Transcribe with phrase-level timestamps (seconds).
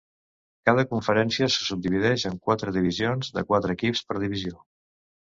[0.67, 4.57] Cada conferència se subdivideix en quatre divisions, de quatre equips per divisió.